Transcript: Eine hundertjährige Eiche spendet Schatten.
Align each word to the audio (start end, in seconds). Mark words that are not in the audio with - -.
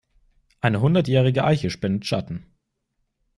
Eine 0.61 0.81
hundertjährige 0.81 1.43
Eiche 1.43 1.69
spendet 1.69 2.07
Schatten. 2.07 2.47